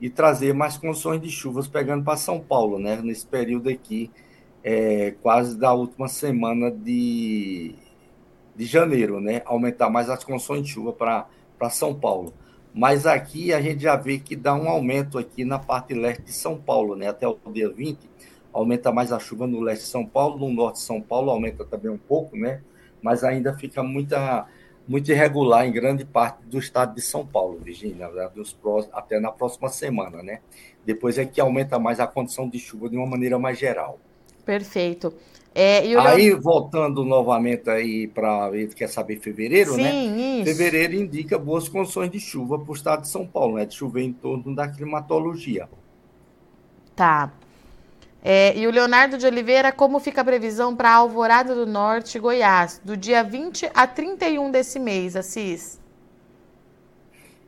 e 0.00 0.10
trazer 0.10 0.52
mais 0.52 0.76
condições 0.76 1.20
de 1.20 1.30
chuvas 1.30 1.68
pegando 1.68 2.02
para 2.02 2.16
São 2.16 2.40
Paulo, 2.40 2.80
né? 2.80 3.00
Nesse 3.00 3.24
período 3.24 3.68
aqui, 3.68 4.10
é, 4.64 5.12
quase 5.22 5.56
da 5.56 5.72
última 5.72 6.08
semana 6.08 6.72
de, 6.72 7.76
de 8.56 8.64
janeiro, 8.64 9.20
né? 9.20 9.42
Aumentar 9.44 9.88
mais 9.88 10.10
as 10.10 10.24
condições 10.24 10.62
de 10.62 10.70
chuva 10.70 10.92
para 10.92 11.70
São 11.70 11.94
Paulo. 11.94 12.34
Mas 12.74 13.06
aqui 13.06 13.52
a 13.52 13.62
gente 13.62 13.84
já 13.84 13.94
vê 13.94 14.18
que 14.18 14.34
dá 14.34 14.56
um 14.56 14.68
aumento 14.68 15.18
aqui 15.18 15.44
na 15.44 15.60
parte 15.60 15.94
leste 15.94 16.24
de 16.24 16.32
São 16.32 16.56
Paulo, 16.56 16.96
né? 16.96 17.06
Até 17.06 17.28
o 17.28 17.38
dia 17.52 17.70
20, 17.70 18.10
aumenta 18.52 18.90
mais 18.90 19.12
a 19.12 19.20
chuva 19.20 19.46
no 19.46 19.60
leste 19.60 19.82
de 19.82 19.90
São 19.90 20.04
Paulo, 20.04 20.36
no 20.36 20.52
norte 20.52 20.76
de 20.76 20.82
São 20.82 21.00
Paulo 21.00 21.30
aumenta 21.30 21.64
também 21.64 21.92
um 21.92 21.98
pouco, 21.98 22.36
né? 22.36 22.60
Mas 23.00 23.22
ainda 23.22 23.54
fica 23.54 23.80
muita 23.80 24.48
muito 24.86 25.10
irregular 25.10 25.66
em 25.66 25.72
grande 25.72 26.04
parte 26.04 26.44
do 26.44 26.58
estado 26.58 26.94
de 26.94 27.00
São 27.00 27.26
Paulo, 27.26 27.58
Virgínia, 27.62 28.08
né, 28.08 28.28
até 28.92 29.18
na 29.18 29.32
próxima 29.32 29.68
semana, 29.68 30.22
né? 30.22 30.40
Depois 30.84 31.18
é 31.18 31.24
que 31.24 31.40
aumenta 31.40 31.78
mais 31.78 32.00
a 32.00 32.06
condição 32.06 32.48
de 32.48 32.58
chuva 32.58 32.88
de 32.88 32.96
uma 32.96 33.06
maneira 33.06 33.38
mais 33.38 33.58
geral. 33.58 33.98
Perfeito. 34.44 35.14
É, 35.54 35.78
aí, 35.98 36.32
voltando 36.32 37.04
novamente 37.04 37.70
aí 37.70 38.08
para 38.08 38.50
ele 38.52 38.74
quer 38.74 38.88
saber 38.88 39.20
fevereiro, 39.20 39.76
né? 39.76 39.90
Sim, 39.90 40.10
né? 40.10 40.22
Isso. 40.40 40.44
Fevereiro 40.46 40.94
indica 40.94 41.38
boas 41.38 41.68
condições 41.68 42.10
de 42.10 42.18
chuva 42.18 42.58
para 42.58 42.70
o 42.70 42.74
estado 42.74 43.02
de 43.02 43.08
São 43.08 43.24
Paulo, 43.24 43.54
né? 43.54 43.64
De 43.64 43.74
chover 43.74 44.02
em 44.02 44.12
torno 44.12 44.52
da 44.54 44.66
climatologia. 44.66 45.68
Tá. 46.96 47.32
É, 48.26 48.56
e 48.56 48.66
o 48.66 48.70
Leonardo 48.70 49.18
de 49.18 49.26
Oliveira, 49.26 49.70
como 49.70 50.00
fica 50.00 50.22
a 50.22 50.24
previsão 50.24 50.74
para 50.74 50.94
Alvorada 50.94 51.54
do 51.54 51.66
Norte, 51.66 52.18
Goiás, 52.18 52.80
do 52.82 52.96
dia 52.96 53.22
20 53.22 53.70
a 53.74 53.86
31 53.86 54.50
desse 54.50 54.78
mês, 54.78 55.14
Assis? 55.14 55.78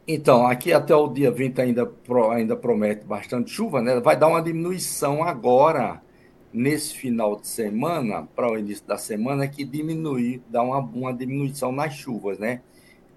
Então, 0.06 0.47
aqui 0.47 0.75
até 0.75 0.95
o 0.95 1.09
dia 1.09 1.30
20 1.30 1.62
ainda, 1.62 1.90
ainda 2.30 2.54
promete 2.54 3.06
bastante 3.06 3.50
chuva, 3.50 3.80
né? 3.80 3.99
Vai 4.00 4.18
dar 4.18 4.28
uma 4.28 4.42
diminuição 4.42 5.25
agora, 5.25 6.02
nesse 6.52 6.95
final 6.95 7.37
de 7.37 7.49
semana, 7.49 8.28
para 8.37 8.52
o 8.52 8.59
início 8.59 8.87
da 8.87 8.99
semana, 8.99 9.49
que 9.49 9.64
diminui, 9.64 10.42
dá 10.47 10.62
uma, 10.62 10.78
uma 10.78 11.14
diminuição 11.14 11.73
nas 11.73 11.95
chuvas, 11.95 12.38
né? 12.38 12.61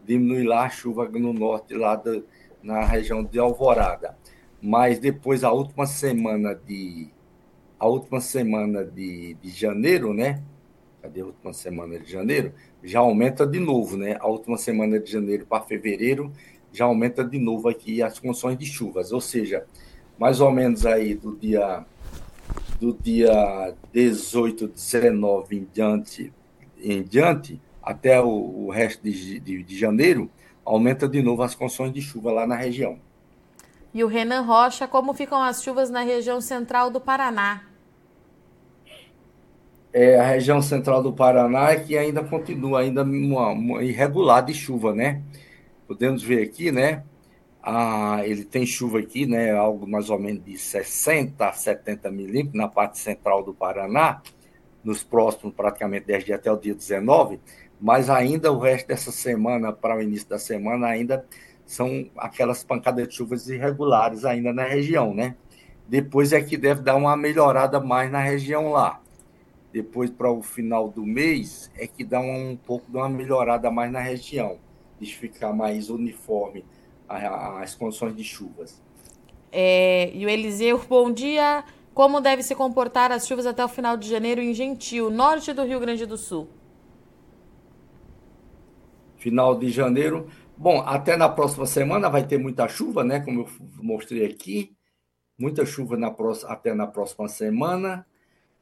Diminui 0.06 0.44
lá 0.44 0.64
a 0.64 0.70
chuva 0.70 1.10
no 1.10 1.34
norte, 1.34 1.74
lá 1.74 1.98
da, 1.98 2.22
na 2.64 2.86
região 2.86 3.22
de 3.22 3.38
Alvorada. 3.38 4.18
Mas 4.62 4.98
depois, 4.98 5.44
a 5.44 5.52
última 5.52 5.86
semana 5.86 6.56
de 6.56 7.10
a 7.80 7.88
última 7.88 8.20
semana 8.20 8.84
de, 8.84 9.36
de 9.36 9.50
janeiro, 9.50 10.14
né? 10.14 10.44
Cadê 11.02 11.22
a 11.22 11.26
última 11.26 11.54
semana 11.54 11.98
de 11.98 12.12
janeiro? 12.12 12.52
Já 12.84 13.00
aumenta 13.00 13.48
de 13.48 13.58
novo, 13.58 13.96
né? 13.96 14.18
A 14.20 14.28
última 14.28 14.58
semana 14.58 15.00
de 15.00 15.10
janeiro 15.10 15.46
para 15.46 15.64
fevereiro 15.64 16.32
já 16.74 16.86
aumenta 16.86 17.24
de 17.24 17.40
novo 17.40 17.70
aqui 17.70 18.04
as 18.04 18.20
condições 18.20 18.58
de 18.58 18.66
chuvas, 18.66 19.12
ou 19.12 19.22
seja, 19.22 19.66
mais 20.20 20.42
ou 20.42 20.52
menos 20.52 20.86
aí 20.86 21.16
do 21.16 21.36
dia 21.36 21.86
do 22.80 22.94
dia 22.94 23.74
18, 23.92 24.68
19 24.68 25.58
em 25.58 25.68
diante, 25.74 26.34
em 26.82 27.04
diante 27.04 27.60
até 27.82 28.22
o, 28.22 28.28
o 28.28 28.70
resto 28.70 29.04
de, 29.04 29.40
de, 29.40 29.64
de 29.64 29.78
janeiro, 29.78 30.30
aumenta 30.64 31.08
de 31.08 31.22
novo 31.22 31.44
as 31.44 31.56
condições 31.56 31.92
de 31.92 32.02
chuva 32.02 32.32
lá 32.32 32.48
na 32.48 32.56
região. 32.56 33.00
E 33.94 34.04
o 34.04 34.08
Renan 34.08 34.42
Rocha, 34.42 34.88
como 34.88 35.14
ficam 35.14 35.42
as 35.42 35.64
chuvas 35.64 35.90
na 35.90 36.02
região 36.02 36.40
central 36.40 36.90
do 36.90 37.02
Paraná? 37.02 37.69
É, 40.00 40.18
a 40.18 40.24
região 40.24 40.62
central 40.62 41.04
do 41.04 41.12
Paraná 41.12 41.76
que 41.76 41.98
ainda 41.98 42.24
continua 42.24 42.80
ainda 42.80 43.04
uma, 43.04 43.50
uma 43.50 43.84
irregular 43.84 44.42
de 44.46 44.54
chuva, 44.54 44.96
né? 44.96 45.22
Podemos 45.86 46.24
ver 46.24 46.42
aqui, 46.42 46.72
né? 46.72 47.04
Ah, 47.62 48.22
ele 48.24 48.46
tem 48.46 48.66
chuva 48.66 49.00
aqui, 49.00 49.26
né? 49.26 49.52
Algo 49.52 49.86
mais 49.86 50.10
ou 50.10 50.18
menos 50.18 50.42
de 50.46 50.58
60 50.58 51.46
a 51.46 51.52
70 51.52 52.10
milímetros 52.12 52.54
na 52.56 52.70
parte 52.70 52.98
central 52.98 53.44
do 53.44 53.54
Paraná, 53.54 54.22
nos 54.82 55.04
próximos 55.04 55.54
praticamente 55.54 56.06
10 56.06 56.24
dias 56.24 56.40
até 56.40 56.50
o 56.50 56.56
dia 56.56 56.74
19, 56.74 57.38
mas 57.82 58.10
ainda 58.10 58.54
o 58.54 58.60
resto 58.60 58.88
dessa 58.88 59.12
semana, 59.12 59.74
para 59.74 59.98
o 59.98 60.02
início 60.02 60.30
da 60.30 60.40
semana, 60.40 60.88
ainda 60.88 61.26
são 61.66 62.10
aquelas 62.18 62.64
pancadas 62.64 63.06
de 63.06 63.16
chuvas 63.16 63.50
irregulares 63.50 64.24
ainda 64.24 64.54
na 64.54 64.64
região, 64.64 65.14
né? 65.14 65.36
Depois 65.90 66.32
é 66.32 66.42
que 66.42 66.56
deve 66.56 66.82
dar 66.84 66.96
uma 66.96 67.18
melhorada 67.18 67.82
mais 67.82 68.10
na 68.10 68.20
região 68.20 68.72
lá 68.72 69.02
depois 69.72 70.10
para 70.10 70.32
o 70.32 70.42
final 70.42 70.90
do 70.90 71.06
mês, 71.06 71.72
é 71.76 71.86
que 71.86 72.04
dá 72.04 72.20
um, 72.20 72.52
um 72.52 72.58
pouco 72.58 72.90
de 72.92 72.98
uma 72.98 73.10
melhorada 73.10 73.70
mais 73.70 73.92
na 73.92 74.00
região, 74.00 74.58
de 75.00 75.16
ficar 75.16 75.54
mais 75.54 75.90
uniforme 75.90 76.66
as 77.08 77.74
condições 77.76 78.16
de 78.16 78.24
chuvas. 78.24 78.82
É, 79.52 80.12
e 80.14 80.26
o 80.26 80.30
Eliseu, 80.30 80.80
bom 80.88 81.12
dia. 81.12 81.64
Como 81.94 82.22
deve 82.22 82.44
se 82.44 82.56
comportar 82.56 83.12
as 83.12 83.28
chuvas 83.28 83.46
até 83.46 83.64
o 83.64 83.68
final 83.68 83.98
de 83.98 84.08
janeiro 84.08 84.42
em 84.42 84.54
Gentil, 84.54 85.10
norte 85.10 85.52
do 85.54 85.64
Rio 85.64 85.80
Grande 85.80 86.06
do 86.06 86.18
Sul? 86.18 86.48
Final 89.18 89.58
de 89.58 89.70
janeiro. 89.70 90.28
Bom, 90.56 90.82
até 90.82 91.18
na 91.18 91.28
próxima 91.28 91.66
semana 91.66 92.10
vai 92.10 92.26
ter 92.26 92.38
muita 92.38 92.68
chuva, 92.68 93.04
né? 93.04 93.20
Como 93.20 93.42
eu 93.42 93.50
mostrei 93.82 94.26
aqui. 94.26 94.76
Muita 95.38 95.66
chuva 95.66 95.98
na 95.98 96.12
próxima, 96.12 96.52
até 96.52 96.74
na 96.74 96.88
próxima 96.88 97.28
semana 97.28 98.06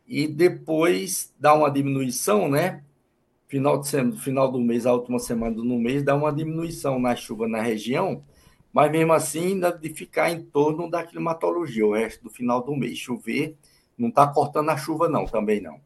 e 0.07 0.27
depois 0.27 1.33
dá 1.37 1.53
uma 1.53 1.69
diminuição, 1.69 2.47
né? 2.47 2.83
Final, 3.47 3.79
de 3.79 3.87
semana, 3.87 4.17
final 4.17 4.51
do 4.51 4.59
mês, 4.59 4.85
a 4.85 4.93
última 4.93 5.19
semana 5.19 5.55
do 5.55 5.63
mês, 5.63 6.03
dá 6.03 6.15
uma 6.15 6.31
diminuição 6.31 6.99
na 6.99 7.15
chuva 7.15 7.47
na 7.47 7.61
região, 7.61 8.23
mas 8.73 8.91
mesmo 8.91 9.13
assim 9.13 9.47
ainda 9.47 9.71
de 9.71 9.89
ficar 9.89 10.31
em 10.31 10.41
torno 10.43 10.89
da 10.89 11.03
climatologia, 11.03 11.85
o 11.85 11.93
resto 11.93 12.23
do 12.23 12.29
final 12.29 12.61
do 12.63 12.75
mês. 12.75 12.97
Chover 12.97 13.55
não 13.97 14.09
está 14.09 14.27
cortando 14.27 14.69
a 14.69 14.77
chuva, 14.77 15.09
não, 15.09 15.25
também 15.25 15.61
não. 15.61 15.79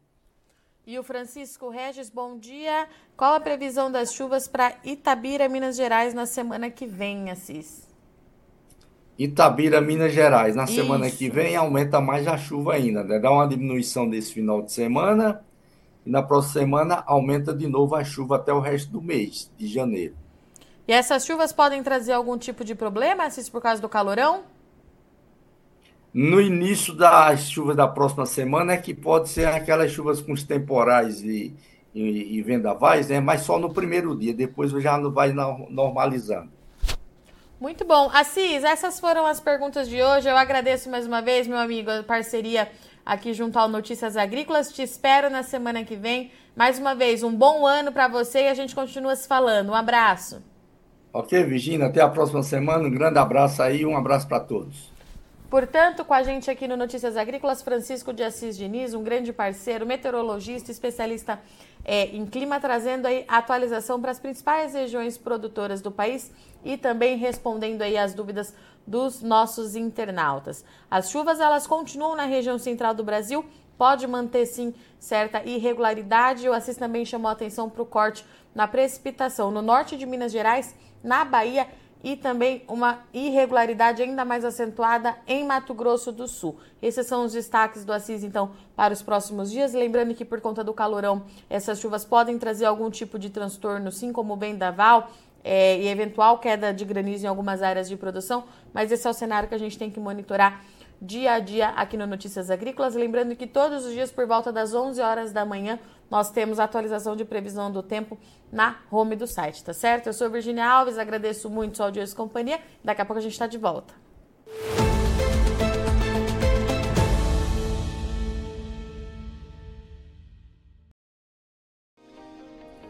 E 0.84 0.98
o 0.98 1.02
Francisco 1.04 1.68
Regis, 1.68 2.10
bom 2.10 2.36
dia. 2.36 2.88
Qual 3.16 3.34
a 3.34 3.40
previsão 3.40 3.90
das 3.90 4.12
chuvas 4.12 4.48
para 4.48 4.76
Itabira, 4.84 5.48
Minas 5.48 5.76
Gerais, 5.76 6.12
na 6.12 6.26
semana 6.26 6.68
que 6.70 6.86
vem, 6.86 7.30
Assis? 7.30 7.91
Itabira, 9.18 9.80
Minas 9.80 10.12
Gerais. 10.12 10.56
Na 10.56 10.64
Isso. 10.64 10.74
semana 10.74 11.10
que 11.10 11.28
vem 11.28 11.54
aumenta 11.54 12.00
mais 12.00 12.26
a 12.26 12.36
chuva 12.36 12.74
ainda, 12.74 13.04
né? 13.04 13.18
Dá 13.18 13.30
uma 13.30 13.46
diminuição 13.46 14.08
desse 14.08 14.32
final 14.32 14.62
de 14.62 14.72
semana 14.72 15.42
e 16.04 16.10
na 16.10 16.22
próxima 16.22 16.60
semana 16.60 17.04
aumenta 17.06 17.54
de 17.54 17.66
novo 17.66 17.94
a 17.94 18.02
chuva 18.04 18.36
até 18.36 18.52
o 18.52 18.60
resto 18.60 18.90
do 18.90 19.00
mês 19.00 19.50
de 19.56 19.66
janeiro. 19.66 20.14
E 20.86 20.92
essas 20.92 21.24
chuvas 21.24 21.52
podem 21.52 21.82
trazer 21.82 22.12
algum 22.12 22.36
tipo 22.36 22.64
de 22.64 22.74
problema, 22.74 23.30
se 23.30 23.48
por 23.50 23.62
causa 23.62 23.80
do 23.80 23.88
calorão? 23.88 24.42
No 26.12 26.40
início 26.40 26.92
das 26.92 27.48
chuvas 27.48 27.76
da 27.76 27.88
próxima 27.88 28.26
semana 28.26 28.72
é 28.72 28.76
que 28.76 28.92
pode 28.92 29.28
ser 29.28 29.46
aquelas 29.46 29.92
chuvas 29.92 30.20
com 30.20 30.32
os 30.32 30.42
temporais 30.42 31.22
e, 31.22 31.54
e, 31.94 32.36
e 32.36 32.42
vendavais, 32.42 33.08
né? 33.08 33.20
Mas 33.20 33.42
só 33.42 33.58
no 33.58 33.72
primeiro 33.72 34.14
dia, 34.16 34.34
depois 34.34 34.70
já 34.72 34.98
vai 34.98 35.32
normalizando. 35.32 36.50
Muito 37.62 37.84
bom. 37.84 38.10
Assis, 38.12 38.64
essas 38.64 38.98
foram 38.98 39.24
as 39.24 39.38
perguntas 39.38 39.88
de 39.88 40.02
hoje. 40.02 40.28
Eu 40.28 40.36
agradeço 40.36 40.90
mais 40.90 41.06
uma 41.06 41.22
vez, 41.22 41.46
meu 41.46 41.58
amigo, 41.58 41.92
a 41.92 42.02
parceria 42.02 42.68
aqui 43.06 43.32
junto 43.32 43.56
ao 43.56 43.68
Notícias 43.68 44.16
Agrícolas. 44.16 44.72
Te 44.72 44.82
espero 44.82 45.30
na 45.30 45.44
semana 45.44 45.84
que 45.84 45.94
vem. 45.94 46.32
Mais 46.56 46.76
uma 46.76 46.92
vez, 46.92 47.22
um 47.22 47.32
bom 47.32 47.64
ano 47.64 47.92
para 47.92 48.08
você 48.08 48.46
e 48.46 48.48
a 48.48 48.54
gente 48.54 48.74
continua 48.74 49.14
se 49.14 49.28
falando. 49.28 49.70
Um 49.70 49.76
abraço. 49.76 50.42
Ok, 51.12 51.40
Virginia. 51.44 51.86
Até 51.86 52.00
a 52.00 52.08
próxima 52.08 52.42
semana. 52.42 52.88
Um 52.88 52.90
grande 52.90 53.20
abraço 53.20 53.62
aí 53.62 53.86
um 53.86 53.96
abraço 53.96 54.26
para 54.26 54.40
todos. 54.40 54.90
Portanto, 55.52 56.02
com 56.02 56.14
a 56.14 56.22
gente 56.22 56.50
aqui 56.50 56.66
no 56.66 56.78
Notícias 56.78 57.14
Agrícolas, 57.14 57.60
Francisco 57.60 58.10
de 58.10 58.22
Assis 58.22 58.56
Diniz, 58.56 58.94
um 58.94 59.02
grande 59.02 59.34
parceiro, 59.34 59.84
meteorologista, 59.84 60.70
especialista 60.70 61.38
é, 61.84 62.06
em 62.06 62.24
clima, 62.24 62.58
trazendo 62.58 63.04
aí 63.04 63.26
a 63.28 63.36
atualização 63.36 64.00
para 64.00 64.12
as 64.12 64.18
principais 64.18 64.72
regiões 64.72 65.18
produtoras 65.18 65.82
do 65.82 65.90
país 65.90 66.32
e 66.64 66.78
também 66.78 67.18
respondendo 67.18 67.82
aí 67.82 67.98
as 67.98 68.14
dúvidas 68.14 68.54
dos 68.86 69.20
nossos 69.20 69.76
internautas. 69.76 70.64
As 70.90 71.10
chuvas 71.10 71.38
elas 71.38 71.66
continuam 71.66 72.16
na 72.16 72.24
região 72.24 72.58
central 72.58 72.94
do 72.94 73.04
Brasil, 73.04 73.44
pode 73.76 74.06
manter 74.06 74.46
sim 74.46 74.72
certa 74.98 75.44
irregularidade. 75.44 76.48
O 76.48 76.54
Assis 76.54 76.78
também 76.78 77.04
chamou 77.04 77.30
atenção 77.30 77.68
para 77.68 77.82
o 77.82 77.86
corte 77.86 78.24
na 78.54 78.66
precipitação 78.66 79.50
no 79.50 79.60
norte 79.60 79.98
de 79.98 80.06
Minas 80.06 80.32
Gerais, 80.32 80.74
na 81.04 81.26
Bahia 81.26 81.68
e 82.02 82.16
também 82.16 82.64
uma 82.66 82.98
irregularidade 83.12 84.02
ainda 84.02 84.24
mais 84.24 84.44
acentuada 84.44 85.16
em 85.26 85.44
Mato 85.46 85.72
Grosso 85.72 86.10
do 86.10 86.26
Sul. 86.26 86.58
Esses 86.80 87.06
são 87.06 87.24
os 87.24 87.32
destaques 87.32 87.84
do 87.84 87.92
Assis, 87.92 88.24
então, 88.24 88.50
para 88.74 88.92
os 88.92 89.02
próximos 89.02 89.50
dias. 89.50 89.72
Lembrando 89.72 90.14
que, 90.14 90.24
por 90.24 90.40
conta 90.40 90.64
do 90.64 90.74
calorão, 90.74 91.24
essas 91.48 91.78
chuvas 91.78 92.04
podem 92.04 92.38
trazer 92.38 92.64
algum 92.64 92.90
tipo 92.90 93.18
de 93.18 93.30
transtorno, 93.30 93.92
sim, 93.92 94.12
como 94.12 94.34
o 94.34 94.36
vendaval 94.36 95.10
é, 95.44 95.78
e 95.78 95.88
eventual 95.88 96.38
queda 96.38 96.72
de 96.72 96.84
granizo 96.84 97.24
em 97.24 97.28
algumas 97.28 97.62
áreas 97.62 97.88
de 97.88 97.96
produção, 97.96 98.44
mas 98.72 98.90
esse 98.90 99.06
é 99.06 99.10
o 99.10 99.14
cenário 99.14 99.48
que 99.48 99.54
a 99.54 99.58
gente 99.58 99.78
tem 99.78 99.90
que 99.90 100.00
monitorar 100.00 100.64
dia 101.00 101.32
a 101.32 101.38
dia 101.40 101.70
aqui 101.70 101.96
no 101.96 102.06
Notícias 102.06 102.48
Agrícolas. 102.48 102.94
Lembrando 102.94 103.34
que 103.34 103.46
todos 103.46 103.84
os 103.84 103.92
dias, 103.92 104.12
por 104.12 104.24
volta 104.24 104.52
das 104.52 104.72
11 104.72 105.00
horas 105.00 105.32
da 105.32 105.44
manhã, 105.44 105.78
nós 106.12 106.30
temos 106.30 106.60
a 106.60 106.64
atualização 106.64 107.16
de 107.16 107.24
previsão 107.24 107.72
do 107.72 107.82
tempo 107.82 108.18
na 108.52 108.80
home 108.90 109.16
do 109.16 109.26
site, 109.26 109.64
tá 109.64 109.72
certo? 109.72 110.08
Eu 110.08 110.12
sou 110.12 110.28
Virginia 110.28 110.68
Alves, 110.68 110.98
agradeço 110.98 111.48
muito 111.48 111.78
sua 111.78 111.86
audiência 111.86 112.12
e 112.12 112.16
companhia. 112.18 112.60
Daqui 112.84 113.00
a 113.00 113.04
pouco 113.06 113.18
a 113.18 113.22
gente 113.22 113.32
está 113.32 113.46
de 113.46 113.56
volta. 113.56 113.94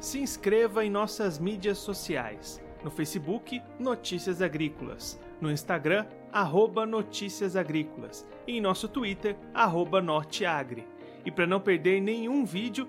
Se 0.00 0.18
inscreva 0.18 0.84
em 0.84 0.90
nossas 0.90 1.38
mídias 1.38 1.78
sociais. 1.78 2.60
No 2.82 2.90
Facebook, 2.90 3.62
Notícias 3.78 4.42
Agrícolas. 4.42 5.16
No 5.40 5.48
Instagram, 5.48 6.06
arroba 6.32 6.84
Notícias 6.84 7.54
Agrícolas. 7.54 8.26
E 8.48 8.56
em 8.56 8.60
nosso 8.60 8.88
Twitter, 8.88 9.36
arroba 9.54 10.02
Norteagri. 10.02 10.84
E 11.24 11.30
para 11.30 11.46
não 11.46 11.60
perder 11.60 12.00
nenhum 12.00 12.44
vídeo, 12.44 12.88